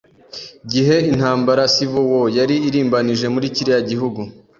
gihe 0.71 0.95
intambara 1.11 1.63
(civil 1.73 2.05
war) 2.11 2.27
yari 2.39 2.55
irimbanije 2.67 3.25
muri 3.33 3.47
kiriya 3.55 3.81
gihugu 3.89 4.21